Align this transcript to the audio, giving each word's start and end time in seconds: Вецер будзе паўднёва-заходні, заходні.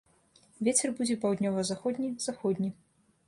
Вецер 0.67 0.93
будзе 0.99 1.17
паўднёва-заходні, 1.27 2.09
заходні. 2.27 2.69